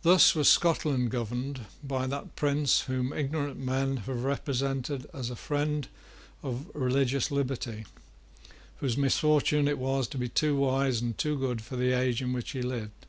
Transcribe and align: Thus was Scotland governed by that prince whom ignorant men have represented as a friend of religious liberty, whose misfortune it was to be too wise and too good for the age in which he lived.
Thus 0.00 0.34
was 0.34 0.48
Scotland 0.48 1.10
governed 1.10 1.66
by 1.82 2.06
that 2.06 2.36
prince 2.36 2.80
whom 2.88 3.12
ignorant 3.12 3.58
men 3.58 3.98
have 3.98 4.24
represented 4.24 5.06
as 5.12 5.28
a 5.28 5.36
friend 5.36 5.88
of 6.42 6.70
religious 6.72 7.30
liberty, 7.30 7.84
whose 8.76 8.96
misfortune 8.96 9.68
it 9.68 9.76
was 9.76 10.08
to 10.08 10.16
be 10.16 10.30
too 10.30 10.56
wise 10.56 11.02
and 11.02 11.18
too 11.18 11.38
good 11.38 11.60
for 11.60 11.76
the 11.76 11.92
age 11.92 12.22
in 12.22 12.32
which 12.32 12.52
he 12.52 12.62
lived. 12.62 13.04